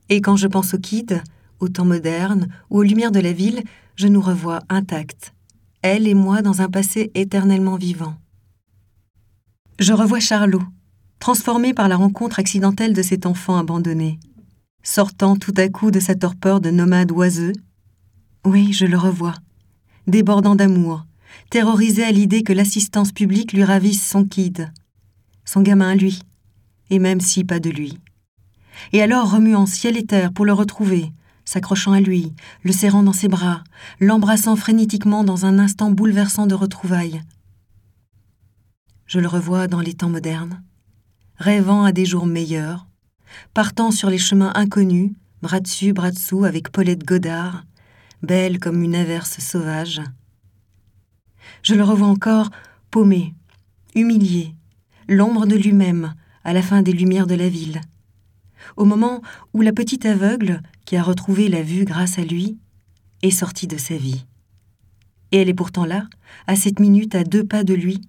Et 0.08 0.20
quand 0.20 0.36
je 0.36 0.46
pense 0.46 0.74
aux 0.74 0.78
kids, 0.78 1.22
au 1.60 1.68
temps 1.68 1.84
moderne 1.84 2.48
ou 2.70 2.78
aux 2.78 2.82
lumières 2.82 3.12
de 3.12 3.20
la 3.20 3.32
ville, 3.32 3.62
je 3.98 4.06
nous 4.06 4.20
revois 4.20 4.60
intacts, 4.68 5.34
elle 5.82 6.06
et 6.06 6.14
moi 6.14 6.40
dans 6.40 6.62
un 6.62 6.68
passé 6.68 7.10
éternellement 7.16 7.74
vivant. 7.74 8.14
Je 9.80 9.92
revois 9.92 10.20
Charlot, 10.20 10.62
transformé 11.18 11.74
par 11.74 11.88
la 11.88 11.96
rencontre 11.96 12.38
accidentelle 12.38 12.92
de 12.92 13.02
cet 13.02 13.26
enfant 13.26 13.56
abandonné, 13.56 14.20
sortant 14.84 15.34
tout 15.34 15.52
à 15.56 15.68
coup 15.68 15.90
de 15.90 15.98
sa 15.98 16.14
torpeur 16.14 16.60
de 16.60 16.70
nomade 16.70 17.10
oiseux. 17.10 17.54
Oui, 18.44 18.72
je 18.72 18.86
le 18.86 18.96
revois, 18.96 19.34
débordant 20.06 20.54
d'amour, 20.54 21.04
terrorisé 21.50 22.04
à 22.04 22.12
l'idée 22.12 22.44
que 22.44 22.52
l'assistance 22.52 23.10
publique 23.10 23.52
lui 23.52 23.64
ravisse 23.64 24.08
son 24.08 24.24
kid, 24.24 24.70
son 25.44 25.60
gamin 25.60 25.96
lui, 25.96 26.22
et 26.90 27.00
même 27.00 27.20
si 27.20 27.42
pas 27.42 27.58
de 27.58 27.70
lui. 27.70 27.98
Et 28.92 29.02
alors 29.02 29.32
remuant 29.32 29.66
ciel 29.66 29.96
et 29.96 30.06
terre 30.06 30.32
pour 30.32 30.44
le 30.44 30.52
retrouver, 30.52 31.12
s'accrochant 31.48 31.92
à 31.92 32.00
lui, 32.00 32.34
le 32.62 32.72
serrant 32.72 33.02
dans 33.02 33.14
ses 33.14 33.28
bras, 33.28 33.64
l'embrassant 34.00 34.54
frénétiquement 34.54 35.24
dans 35.24 35.46
un 35.46 35.58
instant 35.58 35.90
bouleversant 35.90 36.46
de 36.46 36.54
retrouvailles. 36.54 37.22
Je 39.06 39.18
le 39.18 39.28
revois 39.28 39.66
dans 39.66 39.80
les 39.80 39.94
temps 39.94 40.10
modernes, 40.10 40.62
rêvant 41.38 41.84
à 41.84 41.92
des 41.92 42.04
jours 42.04 42.26
meilleurs, 42.26 42.86
partant 43.54 43.90
sur 43.90 44.10
les 44.10 44.18
chemins 44.18 44.52
inconnus, 44.56 45.12
bras 45.40 45.60
dessus, 45.60 45.94
bras 45.94 46.10
dessous, 46.10 46.44
avec 46.44 46.70
Paulette 46.70 47.06
Godard, 47.06 47.64
belle 48.22 48.58
comme 48.58 48.82
une 48.82 48.94
averse 48.94 49.38
sauvage. 49.38 50.02
Je 51.62 51.74
le 51.74 51.82
revois 51.82 52.08
encore 52.08 52.50
paumé, 52.90 53.34
humilié, 53.94 54.54
l'ombre 55.08 55.46
de 55.46 55.56
lui-même, 55.56 56.14
à 56.44 56.52
la 56.52 56.60
fin 56.60 56.82
des 56.82 56.92
lumières 56.92 57.26
de 57.26 57.36
la 57.36 57.48
ville. 57.48 57.80
Au 58.76 58.84
moment 58.84 59.22
où 59.54 59.62
la 59.62 59.72
petite 59.72 60.04
aveugle, 60.04 60.60
qui 60.88 60.96
a 60.96 61.02
retrouvé 61.02 61.48
la 61.48 61.60
vue 61.60 61.84
grâce 61.84 62.18
à 62.18 62.22
lui, 62.22 62.56
est 63.20 63.30
sortie 63.30 63.66
de 63.66 63.76
sa 63.76 63.98
vie. 63.98 64.24
Et 65.32 65.36
elle 65.36 65.50
est 65.50 65.54
pourtant 65.54 65.84
là, 65.84 66.08
à 66.46 66.56
cette 66.56 66.80
minute, 66.80 67.14
à 67.14 67.24
deux 67.24 67.44
pas 67.44 67.62
de 67.62 67.74
lui, 67.74 68.00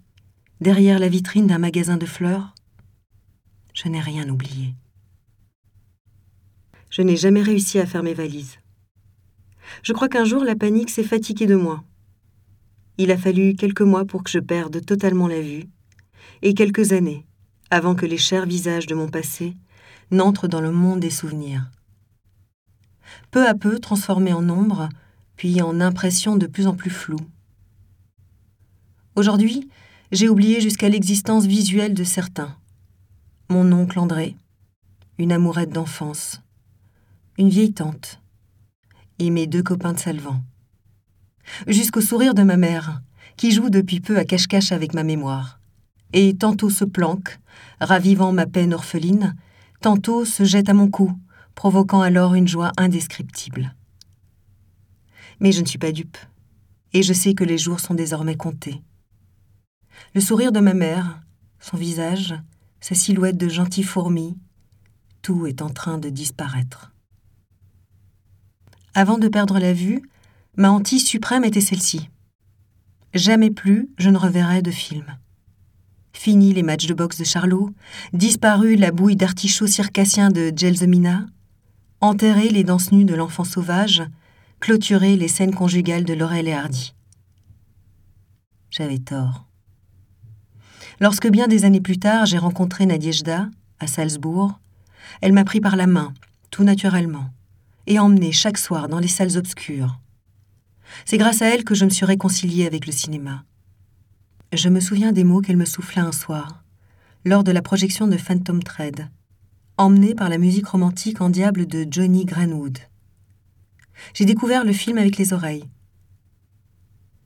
derrière 0.62 0.98
la 0.98 1.10
vitrine 1.10 1.46
d'un 1.46 1.58
magasin 1.58 1.98
de 1.98 2.06
fleurs. 2.06 2.56
Je 3.74 3.90
n'ai 3.90 4.00
rien 4.00 4.30
oublié. 4.30 4.76
Je 6.90 7.02
n'ai 7.02 7.18
jamais 7.18 7.42
réussi 7.42 7.80
à 7.80 7.86
faire 7.86 8.02
mes 8.02 8.14
valises. 8.14 8.60
Je 9.84 9.92
crois 9.92 10.08
qu'un 10.08 10.24
jour 10.24 10.46
la 10.46 10.56
panique 10.56 10.90
s'est 10.90 11.04
fatiguée 11.04 11.48
de 11.48 11.56
moi. 11.56 11.84
Il 12.98 13.12
a 13.12 13.18
fallu 13.18 13.56
quelques 13.56 13.82
mois 13.82 14.06
pour 14.06 14.24
que 14.24 14.32
je 14.32 14.40
perde 14.40 14.86
totalement 14.86 15.28
la 15.28 15.42
vue, 15.42 15.66
et 16.42 16.54
quelques 16.54 16.94
années 16.94 17.26
avant 17.72 17.94
que 17.94 18.06
les 18.06 18.18
chers 18.18 18.46
visages 18.46 18.88
de 18.88 18.96
mon 18.96 19.10
passé 19.10 19.58
n'entrent 20.12 20.48
dans 20.48 20.62
le 20.62 20.72
monde 20.72 21.02
des 21.02 21.10
souvenirs. 21.10 21.70
Peu 23.32 23.48
à 23.48 23.54
peu 23.54 23.80
transformés 23.80 24.34
en 24.34 24.50
ombre, 24.50 24.90
puis 25.36 25.62
en 25.62 25.80
impressions 25.80 26.36
de 26.36 26.48
plus 26.48 26.68
en 26.68 26.76
plus 26.76 26.90
floues. 26.90 27.28
Aujourd'hui, 29.16 29.70
j'ai 30.12 30.30
oublié 30.30 30.62
jusqu'à 30.62 30.90
l'existence 30.90 31.46
visuelle 31.46 31.94
de 31.94 32.04
certains. 32.04 32.56
Mon 33.50 33.72
oncle 33.72 34.00
André, 34.00 34.36
une 35.18 35.32
amourette 35.32 35.72
d'enfance, 35.72 36.42
une 37.38 37.50
vieille 37.50 37.74
tante, 37.74 38.22
et 39.20 39.30
mes 39.30 39.48
deux 39.48 39.64
copains 39.64 39.94
de 39.94 40.00
Salvan. 40.00 40.42
Jusqu'au 41.68 42.02
sourire 42.02 42.34
de 42.34 42.44
ma 42.44 42.58
mère, 42.58 43.02
qui 43.38 43.52
joue 43.52 43.70
depuis 43.70 44.00
peu 44.00 44.18
à 44.18 44.26
cache-cache 44.26 44.72
avec 44.72 44.94
ma 44.94 45.04
mémoire 45.04 45.60
et 46.14 46.36
tantôt 46.36 46.70
se 46.70 46.86
planque, 46.86 47.40
ravivant 47.80 48.32
ma 48.32 48.46
peine 48.46 48.74
orpheline, 48.74 49.36
tantôt 49.82 50.26
se 50.26 50.44
jette 50.44 50.70
à 50.70 50.74
mon 50.74 50.90
cou, 50.90 51.14
provoquant 51.60 52.00
alors 52.00 52.36
une 52.36 52.48
joie 52.48 52.72
indescriptible. 52.78 53.76
Mais 55.42 55.52
je 55.52 55.60
ne 55.60 55.66
suis 55.66 55.78
pas 55.78 55.92
dupe, 55.92 56.18
et 56.94 57.04
je 57.04 57.12
sais 57.12 57.34
que 57.34 57.44
les 57.44 57.58
jours 57.58 57.82
sont 57.82 57.96
désormais 57.96 58.38
comptés. 58.38 58.82
Le 60.16 60.22
sourire 60.22 60.54
de 60.54 60.62
ma 60.62 60.74
mère, 60.74 61.20
son 61.60 61.76
visage, 61.76 62.34
sa 62.80 62.96
silhouette 62.96 63.36
de 63.36 63.50
gentille 63.50 63.84
fourmi, 63.84 64.38
tout 65.22 65.48
est 65.48 65.62
en 65.62 65.70
train 65.70 65.98
de 65.98 66.08
disparaître. 66.08 66.94
Avant 68.94 69.18
de 69.18 69.28
perdre 69.28 69.60
la 69.60 69.74
vue, 69.74 70.02
ma 70.56 70.72
hantise 70.72 71.06
suprême 71.06 71.44
était 71.44 71.60
celle-ci. 71.60 72.10
Jamais 73.14 73.52
plus 73.52 73.90
je 73.98 74.10
ne 74.10 74.18
reverrai 74.18 74.62
de 74.62 74.72
film. 74.72 75.18
Fini 76.14 76.54
les 76.54 76.64
matchs 76.64 76.88
de 76.88 76.94
boxe 76.94 77.18
de 77.18 77.26
Charlot, 77.26 77.72
disparu 78.14 78.78
la 78.78 78.92
bouille 78.92 79.18
d'artichaut 79.18 79.68
circassien 79.68 80.30
de 80.30 80.54
Gelsomina, 80.56 81.26
enterré 82.02 82.50
les 82.50 82.64
danses 82.64 82.92
nues 82.92 83.06
de 83.06 83.16
l'enfant 83.16 83.44
sauvage, 83.44 84.04
clôturé 84.60 85.16
les 85.16 85.28
scènes 85.28 85.54
conjugales 85.54 86.06
de 86.06 86.14
Laurel 86.14 86.48
et 86.48 86.54
Hardy. 86.54 86.94
J'avais 88.70 89.00
tort. 89.00 89.46
Lorsque 91.00 91.30
bien 91.30 91.48
des 91.48 91.66
années 91.66 91.82
plus 91.82 92.00
tard 92.00 92.26
j'ai 92.26 92.38
rencontré 92.38 92.86
Nadiejda, 92.86 93.50
à 93.80 93.88
Salzbourg, 93.88 94.60
elle 95.22 95.34
m'a 95.34 95.44
pris 95.44 95.62
par 95.62 95.76
la 95.76 95.88
main, 95.88 96.14
tout 96.52 96.64
naturellement, 96.64 97.32
et 97.88 98.00
emmené 98.00 98.32
chaque 98.32 98.58
soir 98.58 98.88
dans 98.88 99.00
les 99.00 99.08
salles 99.08 99.38
obscures. 99.38 100.00
C'est 101.06 101.18
grâce 101.18 101.42
à 101.42 101.48
elle 101.48 101.64
que 101.64 101.76
je 101.76 101.86
me 101.86 101.90
suis 101.90 102.06
réconciliée 102.06 102.66
avec 102.66 102.86
le 102.86 102.92
cinéma. 102.92 103.44
Je 104.54 104.70
me 104.70 104.80
souviens 104.80 105.12
des 105.12 105.24
mots 105.24 105.42
qu'elle 105.42 105.58
me 105.58 105.66
souffla 105.66 106.04
un 106.04 106.12
soir, 106.12 106.64
lors 107.26 107.44
de 107.44 107.52
la 107.52 107.62
projection 107.62 108.08
de 108.08 108.18
Phantom 108.18 108.64
Thread, 108.64 109.10
emmenée 109.80 110.14
par 110.14 110.28
la 110.28 110.38
musique 110.38 110.68
romantique 110.68 111.22
en 111.22 111.30
diable 111.30 111.66
de 111.66 111.88
Johnny 111.90 112.26
Greenwood. 112.26 112.80
J'ai 114.14 114.26
découvert 114.26 114.66
le 114.66 114.74
film 114.74 114.98
avec 114.98 115.18
les 115.18 115.32
oreilles. 115.32 115.64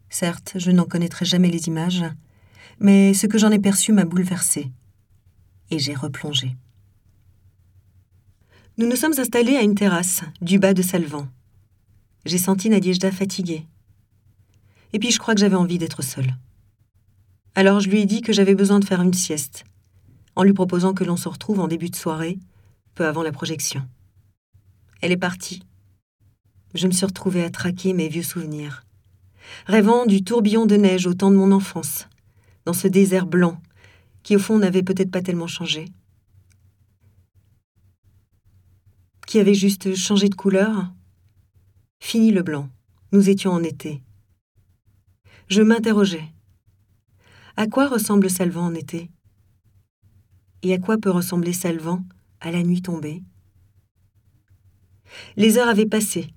Certes, 0.10 0.54
je 0.58 0.70
n'en 0.70 0.86
connaîtrai 0.86 1.26
jamais 1.26 1.50
les 1.50 1.68
images, 1.68 2.06
mais 2.80 3.16
ce 3.16 3.26
que 3.26 3.40
j'en 3.40 3.50
ai 3.50 3.58
perçu 3.58 3.92
m'a 3.92 4.06
bouleversé. 4.06 4.72
Et 5.72 5.80
j'ai 5.80 5.96
replongé. 5.96 6.56
Nous 8.78 8.88
nous 8.88 8.96
sommes 8.96 9.20
installés 9.20 9.58
à 9.58 9.62
une 9.62 9.76
terrasse, 9.76 10.22
du 10.40 10.60
bas 10.60 10.76
de 10.76 10.84
Salvan. 10.84 11.28
J'ai 12.26 12.38
senti 12.38 12.70
Nadiejda 12.70 13.12
fatiguée. 13.12 13.66
Et 14.94 15.00
puis 15.00 15.10
je 15.10 15.18
crois 15.18 15.34
que 15.34 15.40
j'avais 15.40 15.56
envie 15.56 15.80
d'être 15.80 16.04
seule. 16.04 16.36
Alors 17.56 17.80
je 17.80 17.90
lui 17.90 18.02
ai 18.02 18.06
dit 18.06 18.22
que 18.22 18.34
j'avais 18.34 18.54
besoin 18.54 18.80
de 18.80 18.86
faire 18.86 19.02
une 19.02 19.14
sieste, 19.14 19.66
en 20.36 20.44
lui 20.44 20.54
proposant 20.54 20.94
que 20.94 21.04
l'on 21.04 21.18
se 21.18 21.30
retrouve 21.30 21.60
en 21.60 21.68
début 21.68 21.90
de 21.90 21.96
soirée, 21.96 22.40
peu 22.96 23.06
avant 23.06 23.24
la 23.24 23.32
projection. 23.32 23.88
Elle 25.02 25.12
est 25.12 25.18
partie. 25.18 25.64
Je 26.74 26.88
me 26.88 26.92
suis 26.92 27.06
retrouvée 27.06 27.44
à 27.44 27.50
traquer 27.50 27.94
mes 27.94 28.10
vieux 28.10 28.24
souvenirs, 28.24 28.84
rêvant 29.68 30.06
du 30.06 30.24
tourbillon 30.24 30.66
de 30.66 30.76
neige 30.76 31.06
au 31.06 31.14
temps 31.14 31.32
de 31.32 31.36
mon 31.36 31.52
enfance, 31.52 32.08
dans 32.66 32.74
ce 32.74 32.88
désert 32.88 33.28
blanc, 33.28 33.62
qui 34.24 34.36
au 34.36 34.40
fond 34.40 34.58
n'avait 34.58 34.84
peut-être 34.84 35.12
pas 35.12 35.22
tellement 35.22 35.48
changé, 35.48 35.86
qui 39.28 39.40
avait 39.40 39.54
juste 39.54 39.96
changé 39.96 40.30
de 40.30 40.36
couleur. 40.36 40.92
Fini 42.00 42.32
le 42.32 42.44
blanc, 42.44 42.70
nous 43.12 43.30
étions 43.30 43.52
en 43.52 43.64
été. 43.64 44.02
Je 45.48 45.62
m'interrogeais. 45.62 46.34
À 47.56 47.68
quoi 47.68 47.88
ressemble 47.88 48.30
Salvan 48.30 48.66
en 48.66 48.74
été? 48.74 49.10
Et 50.64 50.74
à 50.74 50.80
quoi 50.80 50.98
peut 50.98 51.12
ressembler 51.12 51.54
Salvan 51.54 52.04
à 52.40 52.52
la 52.52 52.64
nuit 52.64 52.82
tombée? 52.82 53.22
Les 55.36 55.58
heures 55.58 55.68
avaient 55.68 55.86
passé, 55.86 56.34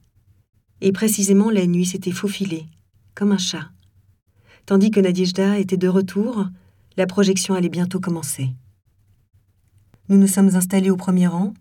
et 0.81 0.93
précisément 0.93 1.51
la 1.51 1.67
nuit 1.67 1.87
s'était 1.87 2.13
faufilée, 2.13 2.67
comme 3.15 3.33
un 3.33 3.39
chat. 3.39 3.71
Tandis 4.67 4.91
que 4.91 5.01
Nadiejda 5.01 5.59
était 5.59 5.77
de 5.77 5.89
retour, 5.89 6.47
la 6.97 7.07
projection 7.07 7.55
allait 7.55 7.69
bientôt 7.69 8.01
commencer. 8.01 8.51
Nous 10.09 10.19
nous 10.19 10.27
sommes 10.27 10.55
installés 10.55 10.91
au 10.91 10.97
premier 10.97 11.29
rang. 11.29 11.55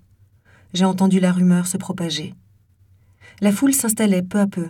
J'ai 0.73 0.85
entendu 0.85 1.19
la 1.19 1.31
rumeur 1.31 1.67
se 1.67 1.77
propager. 1.77 2.33
La 3.41 3.51
foule 3.51 3.73
s'installait 3.73 4.23
peu 4.23 4.39
à 4.39 4.47
peu. 4.47 4.69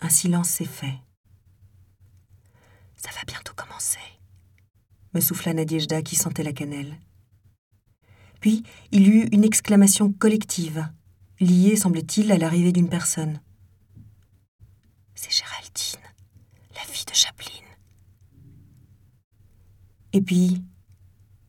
Un 0.00 0.08
silence 0.08 0.48
s'est 0.48 0.64
fait. 0.64 0.94
Ça 2.96 3.10
va 3.10 3.24
bientôt 3.26 3.52
commencer, 3.54 3.98
me 5.14 5.20
souffla 5.20 5.54
Nadiejda 5.54 6.02
qui 6.02 6.16
sentait 6.16 6.42
la 6.42 6.52
cannelle. 6.52 6.98
Puis 8.40 8.62
il 8.92 9.06
y 9.06 9.10
eut 9.10 9.28
une 9.32 9.44
exclamation 9.44 10.12
collective, 10.12 10.88
liée, 11.40 11.76
semble-t-il, 11.76 12.30
à 12.32 12.38
l'arrivée 12.38 12.72
d'une 12.72 12.88
personne. 12.88 13.40
C'est 15.14 15.32
Géraldine, 15.32 16.06
la 16.74 16.82
fille 16.82 17.06
de 17.06 17.14
Chaplin. 17.14 17.64
Et 20.12 20.20
puis, 20.20 20.62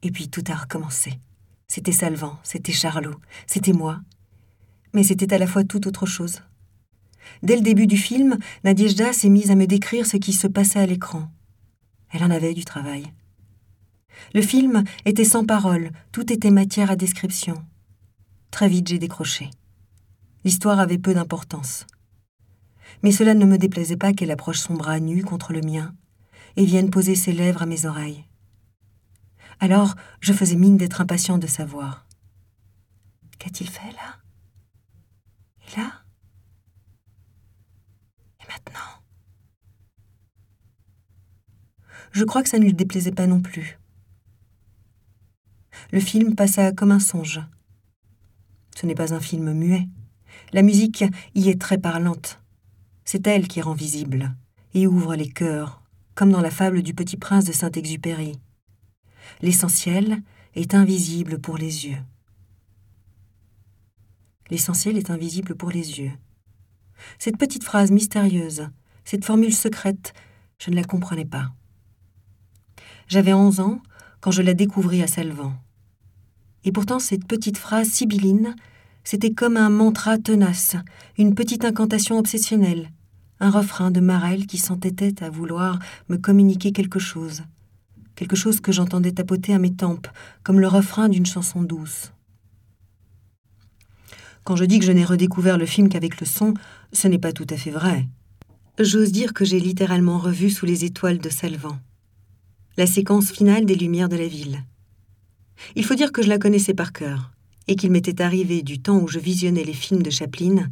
et 0.02 0.12
puis 0.12 0.30
tout 0.30 0.44
a 0.48 0.56
recommencé. 0.56 1.20
C'était 1.68 1.92
Salvan, 1.92 2.40
c'était 2.44 2.72
Charlot, 2.72 3.20
c'était 3.46 3.74
moi. 3.74 4.00
Mais 4.94 5.04
c'était 5.04 5.34
à 5.34 5.38
la 5.38 5.48
fois 5.48 5.64
tout 5.64 5.88
autre 5.88 6.06
chose. 6.06 6.42
Dès 7.44 7.56
le 7.56 7.62
début 7.62 7.88
du 7.88 7.98
film, 7.98 8.38
Nadiejda 8.64 9.14
s'est 9.14 9.30
mise 9.30 9.52
à 9.52 9.56
me 9.56 9.68
décrire 9.68 10.06
ce 10.06 10.18
qui 10.18 10.34
se 10.34 10.48
passait 10.48 10.80
à 10.80 10.86
l'écran. 10.86 11.30
Elle 12.12 12.24
en 12.24 12.32
avait 12.32 12.54
du 12.54 12.64
travail. 12.64 13.06
Le 14.34 14.42
film 14.42 14.84
était 15.06 15.26
sans 15.26 15.46
parole, 15.46 15.92
tout 16.12 16.32
était 16.32 16.52
matière 16.52 16.92
à 16.92 16.96
description. 16.96 17.64
Très 18.52 18.68
vite, 18.68 18.88
j'ai 18.88 19.00
décroché. 19.00 19.50
L'histoire 20.44 20.80
avait 20.80 20.98
peu 20.98 21.14
d'importance. 21.14 21.86
Mais 23.04 23.12
cela 23.12 23.34
ne 23.34 23.46
me 23.46 23.58
déplaisait 23.58 23.98
pas 23.98 24.14
qu'elle 24.14 24.32
approche 24.32 24.60
son 24.60 24.74
bras 24.74 25.00
nu 25.00 25.24
contre 25.24 25.54
le 25.54 25.62
mien 25.62 25.94
et 26.56 26.66
vienne 26.66 26.90
poser 26.90 27.16
ses 27.16 27.34
lèvres 27.34 27.62
à 27.62 27.66
mes 27.66 27.86
oreilles. 27.86 28.26
Alors, 29.60 29.96
je 30.22 30.34
faisais 30.34 30.56
mine 30.56 30.78
d'être 30.78 31.02
impatient 31.02 31.38
de 31.38 31.48
savoir. 31.48 32.06
Qu'a-t-il 33.40 33.70
fait 33.70 33.92
là? 33.94 34.18
Et 35.68 35.80
là? 35.80 35.92
Et 38.42 38.48
maintenant? 38.48 39.02
Je 42.12 42.24
crois 42.24 42.42
que 42.42 42.50
ça 42.50 42.60
ne 42.60 42.64
lui 42.64 42.74
déplaisait 42.74 43.12
pas 43.12 43.28
non 43.28 43.42
plus. 43.42 43.78
Le 45.92 46.00
film 46.00 46.36
passa 46.36 46.72
comme 46.72 46.92
un 46.92 47.00
songe. 47.00 47.42
Ce 48.76 48.86
n'est 48.86 48.96
pas 48.96 49.14
un 49.14 49.20
film 49.20 49.54
muet. 49.54 49.88
La 50.52 50.62
musique 50.62 51.06
y 51.34 51.50
est 51.50 51.60
très 51.60 51.78
parlante. 51.78 52.42
C'est 53.06 53.26
elle 53.26 53.48
qui 53.48 53.62
rend 53.62 53.74
visible 53.74 54.36
et 54.74 54.86
ouvre 54.86 55.16
les 55.16 55.30
cœurs, 55.30 55.82
comme 56.14 56.32
dans 56.32 56.42
la 56.42 56.52
fable 56.52 56.84
du 56.84 56.94
petit 56.94 57.16
prince 57.16 57.46
de 57.46 57.54
Saint-Exupéry. 57.54 58.38
L'essentiel 59.42 60.22
est 60.56 60.76
invisible 60.76 61.40
pour 61.40 61.58
les 61.58 61.88
yeux. 61.88 62.00
L'essentiel 64.50 64.98
est 64.98 65.10
invisible 65.10 65.56
pour 65.56 65.72
les 65.72 66.00
yeux. 66.00 66.12
Cette 67.18 67.38
petite 67.38 67.64
phrase 67.64 67.92
mystérieuse, 67.92 68.70
cette 69.06 69.26
formule 69.26 69.54
secrète, 69.54 70.14
je 70.60 70.70
ne 70.70 70.76
la 70.76 70.84
comprenais 70.84 71.26
pas. 71.26 71.54
J'avais 73.08 73.34
onze 73.34 73.60
ans 73.60 73.82
quand 74.20 74.32
je 74.32 74.42
la 74.42 74.54
découvris 74.54 75.02
à 75.02 75.08
Salvan. 75.08 75.54
Et 76.68 76.74
pourtant, 76.74 77.00
cette 77.00 77.26
petite 77.26 77.58
phrase 77.58 77.88
sibylline, 77.88 78.54
c'était 79.06 79.32
comme 79.32 79.56
un 79.56 79.70
mantra 79.70 80.18
tenace, 80.18 80.76
une 81.18 81.34
petite 81.34 81.64
incantation 81.64 82.20
obsessionnelle, 82.20 82.92
un 83.40 83.50
refrain 83.50 83.90
de 83.90 84.02
Marel 84.02 84.48
qui 84.48 84.58
s'entêtait 84.58 85.24
à 85.24 85.30
vouloir 85.30 85.80
me 86.10 86.18
communiquer 86.18 86.74
quelque 86.74 87.00
chose, 87.00 87.44
quelque 88.16 88.36
chose 88.36 88.60
que 88.60 88.74
j'entendais 88.74 89.14
tapoter 89.14 89.54
à 89.54 89.60
mes 89.60 89.76
tempes, 89.76 90.10
comme 90.44 90.60
le 90.60 90.68
refrain 90.68 91.08
d'une 91.08 91.26
chanson 91.26 91.62
douce. 91.62 92.12
Quand 94.44 94.58
je 94.58 94.66
dis 94.66 94.80
que 94.80 94.86
je 94.86 94.92
n'ai 94.92 95.06
redécouvert 95.06 95.58
le 95.58 95.66
film 95.66 95.88
qu'avec 95.88 96.20
le 96.20 96.28
son, 96.28 96.54
ce 96.92 97.08
n'est 97.08 97.18
pas 97.18 97.32
tout 97.32 97.48
à 97.50 97.56
fait 97.56 97.72
vrai. 97.72 98.10
J'ose 98.78 99.14
dire 99.14 99.34
que 99.34 99.46
j'ai 99.46 99.62
littéralement 99.62 100.18
revu 100.18 100.50
sous 100.50 100.66
les 100.66 100.84
étoiles 100.84 101.20
de 101.20 101.30
Salvan 101.30 101.80
la 102.78 102.86
séquence 102.86 103.32
finale 103.32 103.66
des 103.66 103.74
Lumières 103.74 104.08
de 104.08 104.18
la 104.18 104.28
ville. 104.28 104.64
Il 105.76 105.86
faut 105.86 105.96
dire 105.96 106.12
que 106.12 106.22
je 106.22 106.30
la 106.30 106.40
connaissais 106.40 106.74
par 106.74 106.94
cœur, 106.94 107.32
et 107.68 107.76
qu'il 107.76 107.92
m'était 107.92 108.22
arrivé, 108.22 108.62
du 108.62 108.80
temps 108.80 109.00
où 109.00 109.08
je 109.08 109.20
visionnais 109.20 109.64
les 109.64 109.74
films 109.74 110.04
de 110.04 110.10
Chaplin, 110.10 110.70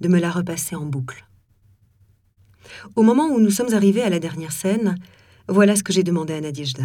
de 0.00 0.08
me 0.08 0.20
la 0.20 0.30
repasser 0.30 0.76
en 0.76 0.84
boucle. 0.84 1.26
Au 2.94 3.02
moment 3.02 3.28
où 3.28 3.40
nous 3.40 3.50
sommes 3.50 3.74
arrivés 3.74 4.02
à 4.02 4.10
la 4.10 4.18
dernière 4.18 4.52
scène, 4.52 4.96
voilà 5.48 5.76
ce 5.76 5.82
que 5.82 5.92
j'ai 5.92 6.02
demandé 6.02 6.34
à 6.34 6.40
Nadiejda. 6.40 6.84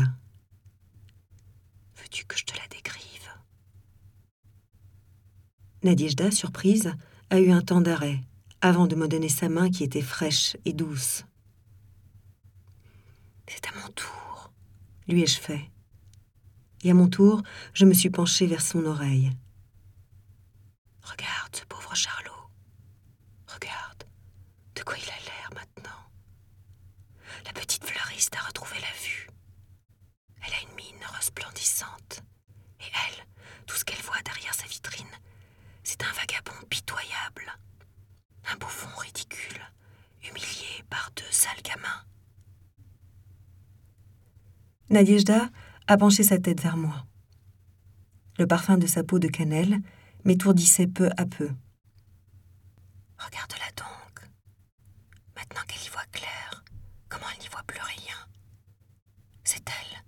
Veux-tu 1.97 2.25
que 2.25 2.37
je 2.37 2.45
te 2.45 2.53
la 2.53 2.67
décrive? 2.69 3.29
Nadiejda, 5.83 6.31
surprise, 6.31 6.93
a 7.29 7.39
eu 7.39 7.51
un 7.51 7.61
temps 7.61 7.81
d'arrêt, 7.81 8.21
avant 8.61 8.87
de 8.87 8.95
me 8.95 9.07
donner 9.07 9.29
sa 9.29 9.49
main 9.49 9.69
qui 9.69 9.83
était 9.83 10.01
fraîche 10.01 10.55
et 10.65 10.73
douce. 10.73 11.25
C'est 13.47 13.67
à 13.67 13.71
mon 13.81 13.91
tour, 13.91 14.53
lui 15.07 15.23
ai-je 15.23 15.39
fait 15.39 15.69
et 16.83 16.91
à 16.91 16.93
mon 16.93 17.07
tour, 17.07 17.41
je 17.73 17.85
me 17.85 17.93
suis 17.93 18.09
penchée 18.09 18.45
vers 18.45 18.61
son 18.61 18.85
oreille. 18.85 19.31
Regarde 21.01 21.55
ce 21.55 21.65
pauvre 21.65 21.95
Charlot. 21.95 22.31
Regarde 23.47 24.03
de 24.75 24.83
quoi 24.83 24.95
il 24.97 25.09
a 25.09 25.25
l'air 25.25 25.49
maintenant. 25.53 25.89
La 27.45 27.53
petite 27.53 27.85
fleuriste 27.85 28.35
a 28.35 28.47
retrouvé 28.47 28.75
la 28.81 29.07
vue. 29.07 29.27
Elle 30.45 30.53
a 30.53 30.69
une 30.69 30.75
mine 30.75 31.05
resplendissante. 31.15 32.23
Et 32.81 32.91
elle, 33.07 33.25
tout 33.65 33.75
ce 33.75 33.85
qu'elle 33.85 34.01
voit 34.01 34.21
derrière 34.25 34.53
sa 34.53 34.67
vitrine, 34.67 35.07
c'est 35.83 36.03
un 36.03 36.11
vagabond 36.13 36.65
pitoyable. 36.69 37.57
Un 38.51 38.57
bouffon 38.57 38.89
ridicule, 38.97 39.61
humilié 40.23 40.83
par 40.89 41.11
deux 41.15 41.31
sales 41.31 41.61
gamins. 41.63 42.03
Nadiejda 44.89 45.49
a 45.87 45.97
penché 45.97 46.23
sa 46.23 46.37
tête 46.37 46.61
vers 46.61 46.77
moi. 46.77 47.05
Le 48.37 48.47
parfum 48.47 48.77
de 48.77 48.87
sa 48.87 49.03
peau 49.03 49.19
de 49.19 49.27
cannelle 49.27 49.79
m'étourdissait 50.25 50.87
peu 50.87 51.09
à 51.17 51.25
peu. 51.25 51.49
Regarde-la 53.17 53.71
donc. 53.77 54.29
Maintenant 55.35 55.61
qu'elle 55.67 55.85
y 55.85 55.89
voit 55.89 56.05
clair, 56.11 56.63
comment 57.09 57.25
elle 57.33 57.41
n'y 57.41 57.49
voit 57.49 57.63
plus 57.67 57.81
rien 57.81 58.15
C'est 59.43 59.63
elle, 59.67 60.03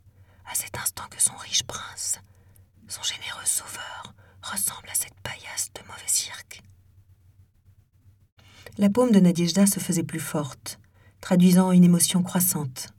à 0.51 0.55
cet 0.55 0.77
instant 0.77 1.03
que 1.09 1.21
son 1.21 1.35
riche 1.35 1.63
prince, 1.63 2.19
son 2.87 3.03
généreux 3.03 3.45
sauveur, 3.45 4.13
ressemble 4.41 4.89
à 4.89 4.95
cette 4.95 5.19
paillasse 5.21 5.71
de 5.73 5.81
mauvais 5.81 6.07
cirque. 6.07 6.63
La 8.77 8.89
paume 8.89 9.11
de 9.11 9.19
Nadiejda 9.19 9.65
se 9.67 9.79
faisait 9.79 10.03
plus 10.03 10.19
forte, 10.19 10.79
traduisant 11.21 11.71
une 11.71 11.83
émotion 11.83 12.23
croissante 12.23 12.93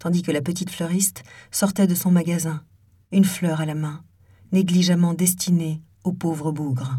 tandis 0.00 0.22
que 0.22 0.32
la 0.32 0.42
petite 0.42 0.70
fleuriste 0.70 1.22
sortait 1.52 1.86
de 1.86 1.94
son 1.94 2.10
magasin, 2.10 2.64
une 3.12 3.24
fleur 3.24 3.60
à 3.60 3.66
la 3.66 3.76
main, 3.76 4.02
négligemment 4.50 5.14
destinée 5.14 5.80
au 6.02 6.12
pauvre 6.12 6.50
bougre. 6.50 6.98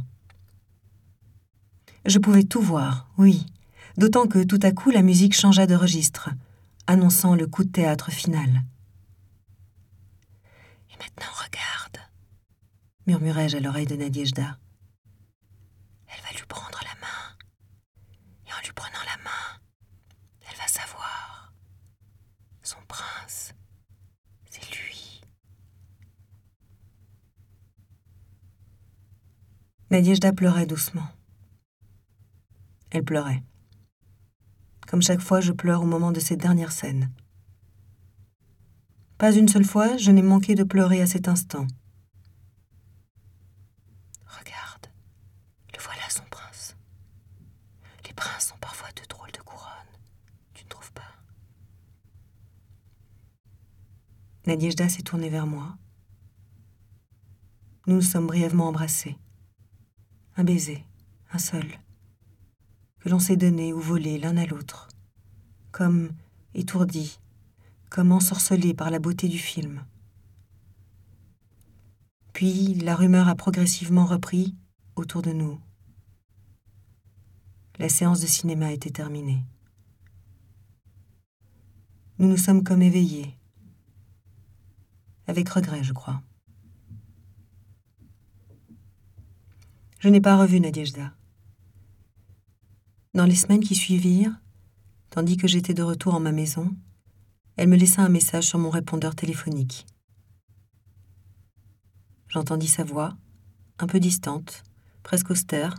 Je 2.06 2.20
pouvais 2.20 2.44
tout 2.44 2.62
voir, 2.62 3.10
oui, 3.18 3.46
d'autant 3.98 4.28
que 4.28 4.44
tout 4.44 4.60
à 4.62 4.72
coup 4.72 4.92
la 4.92 5.02
musique 5.02 5.36
changea 5.36 5.68
de 5.68 5.76
registre, 5.76 6.30
annonçant 6.88 7.36
le 7.36 7.48
coup 7.48 7.64
de 7.64 7.72
théâtre 7.72 8.12
final. 8.12 8.64
Et 10.92 10.98
maintenant 11.00 11.34
regarde, 11.34 11.98
murmurai-je 13.08 13.58
à 13.58 13.60
l'oreille 13.60 13.88
de 13.88 13.96
Nadiejda. 13.96 14.58
Elle 16.08 16.24
va 16.24 16.38
lui 16.38 16.46
prendre 16.48 16.80
la 16.84 17.00
main, 17.02 17.36
et 18.48 18.54
en 18.54 18.62
lui 18.64 18.74
prenant 18.74 19.04
la 19.06 19.24
main, 19.24 19.60
elle 20.50 20.58
va 20.58 20.68
savoir 20.68 21.54
son 22.64 22.78
prince, 22.88 23.54
c'est 24.50 24.62
lui. 24.72 25.22
Nadiejda 29.92 30.32
pleurait 30.32 30.66
doucement. 30.66 31.06
Elle 32.92 33.04
pleurait. 33.04 33.44
Comme 34.88 35.02
chaque 35.02 35.20
fois, 35.20 35.42
je 35.42 35.52
pleure 35.52 35.82
au 35.82 35.86
moment 35.86 36.14
de 36.14 36.22
cette 36.22 36.40
dernière 36.40 36.72
scène. 36.72 37.12
Pas 39.18 39.34
une 39.34 39.50
seule 39.50 39.66
fois, 39.66 39.98
je 39.98 40.12
n'ai 40.12 40.22
manqué 40.22 40.56
de 40.56 40.64
pleurer 40.64 41.02
à 41.02 41.08
cet 41.08 41.28
instant. 41.28 41.68
Regarde, 44.26 44.88
le 45.74 45.80
voilà 45.84 46.10
son 46.10 46.24
prince. 46.32 46.78
Les 48.08 48.14
princes 48.14 48.48
sont 48.48 48.60
parfois 48.62 48.92
de 48.96 49.06
drôles 49.10 49.34
de 49.34 49.42
couronnes, 49.42 49.98
tu 50.54 50.64
ne 50.64 50.70
trouves 50.70 50.94
pas? 50.94 51.18
Nadiejda 54.48 54.88
s'est 54.88 55.04
tournée 55.04 55.30
vers 55.30 55.48
moi. 55.48 55.76
Nous 57.88 57.96
nous 57.96 58.02
sommes 58.02 58.28
brièvement 58.28 58.70
embrassés. 58.70 59.18
Un 60.42 60.44
baiser, 60.44 60.84
un 61.34 61.38
seul, 61.38 61.68
que 62.98 63.10
l'on 63.10 63.20
s'est 63.20 63.38
donné 63.38 63.74
ou 63.74 63.80
volé 63.80 64.18
l'un 64.18 64.38
à 64.38 64.48
l'autre, 64.48 64.88
comme 65.72 66.10
étourdi, 66.56 67.20
comme 67.92 68.12
ensorcelé 68.12 68.74
par 68.74 68.90
la 68.90 68.98
beauté 68.98 69.28
du 69.28 69.38
film. 69.38 69.86
Puis 72.34 72.74
la 72.74 72.96
rumeur 72.96 73.28
a 73.28 73.36
progressivement 73.36 74.08
repris 74.08 74.56
autour 74.96 75.22
de 75.22 75.32
nous. 75.32 75.60
La 77.78 77.88
séance 77.88 78.20
de 78.20 78.26
cinéma 78.26 78.72
était 78.72 78.90
terminée. 78.90 79.44
Nous 82.18 82.28
nous 82.28 82.38
sommes 82.38 82.64
comme 82.64 82.82
éveillés, 82.82 83.38
avec 85.28 85.48
regret, 85.50 85.84
je 85.84 85.94
crois. 85.94 86.24
Je 90.02 90.10
n'ai 90.10 90.20
pas 90.20 90.36
revu 90.36 90.60
Nadiejda. 90.60 91.14
Dans 93.14 93.26
les 93.26 93.36
semaines 93.36 93.64
qui 93.64 93.76
suivirent, 93.76 94.36
tandis 95.12 95.38
que 95.38 95.48
j'étais 95.48 95.76
de 95.76 95.84
retour 95.84 96.16
en 96.16 96.20
ma 96.20 96.32
maison, 96.32 96.76
elle 97.56 97.70
me 97.70 97.76
laissa 97.76 98.02
un 98.02 98.10
message 98.10 98.46
sur 98.46 98.58
mon 98.58 98.72
répondeur 98.72 99.14
téléphonique. 99.14 99.86
J'entendis 102.30 102.68
sa 102.68 102.84
voix, 102.84 103.16
un 103.78 103.86
peu 103.86 104.00
distante, 104.00 104.64
presque 105.04 105.30
austère, 105.30 105.76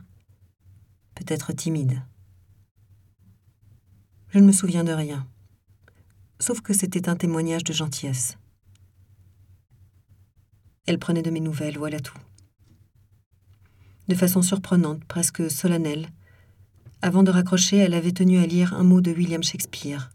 peut-être 1.17 1.53
timide. 1.53 2.01
Je 4.29 4.39
ne 4.39 4.47
me 4.47 4.53
souviens 4.53 4.85
de 4.85 4.93
rien, 4.93 5.27
sauf 6.39 6.61
que 6.61 6.73
c'était 6.73 7.09
un 7.09 7.17
témoignage 7.17 7.65
de 7.65 7.73
gentillesse. 7.73 8.39
Elle 10.87 11.01
prenait 11.01 11.23
de 11.23 11.31
mes 11.31 11.41
nouvelles, 11.41 11.77
voilà 11.77 11.99
tout. 11.99 12.19
De 14.09 14.15
façon 14.15 14.43
surprenante, 14.43 15.05
presque 15.05 15.51
solennelle, 15.51 16.09
avant 17.03 17.23
de 17.23 17.31
raccrocher, 17.31 17.79
elle 17.79 17.95
avait 17.95 18.13
tenu 18.13 18.39
à 18.39 18.47
lire 18.47 18.75
un 18.75 18.85
mot 18.85 19.01
de 19.01 19.11
William 19.11 19.43
Shakespeare. 19.43 20.11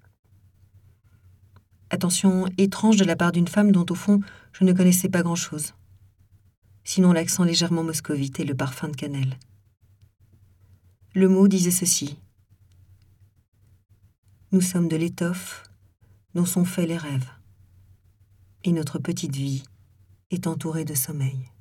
Attention 1.90 2.48
étrange 2.58 2.98
de 2.98 3.06
la 3.06 3.16
part 3.16 3.32
d'une 3.32 3.48
femme 3.48 3.72
dont, 3.72 3.86
au 3.90 3.96
fond, 3.96 4.22
je 4.54 4.64
ne 4.64 4.74
connaissais 4.74 5.10
pas 5.10 5.22
grand-chose. 5.22 5.74
Sinon 6.84 7.12
l'accent 7.12 7.44
légèrement 7.44 7.84
moscovite 7.84 8.40
et 8.40 8.46
le 8.46 8.56
parfum 8.56 8.88
de 8.88 8.96
cannelle. 8.96 9.38
Le 11.14 11.28
mot 11.28 11.48
disait 11.48 11.72
ceci. 11.72 12.18
Nous 14.52 14.62
sommes 14.62 14.88
de 14.88 14.96
l'étoffe 14.96 15.64
dont 16.36 16.46
sont 16.46 16.64
faits 16.64 16.88
les 16.88 16.98
rêves. 16.98 17.30
Et 18.64 18.72
notre 18.72 19.00
petite 19.00 19.36
vie 19.36 19.64
est 20.32 20.48
entourée 20.48 20.86
de 20.86 20.94
sommeil. 20.94 21.52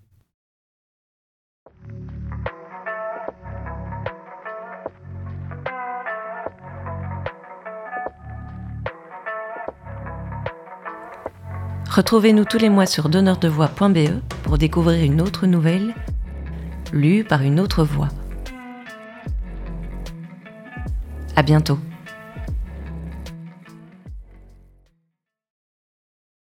Retrouvez-nous 11.96 12.44
tous 12.44 12.58
les 12.58 12.68
mois 12.68 12.84
sur 12.84 13.08
donneurdevoix.be 13.08 14.20
pour 14.42 14.58
découvrir 14.58 15.02
une 15.02 15.22
autre 15.22 15.46
nouvelle 15.46 15.94
lue 16.92 17.24
par 17.24 17.40
une 17.40 17.58
autre 17.58 17.84
voix. 17.84 18.10
À 21.36 21.42
bientôt. 21.42 21.78